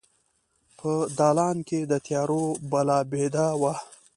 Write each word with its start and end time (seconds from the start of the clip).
په 0.77 0.91
دالان 1.19 1.57
کې 1.67 1.79
د 1.91 1.93
تیارو 2.05 2.43
بلا 2.71 2.99
بیده 3.11 3.45
وه 3.61 3.73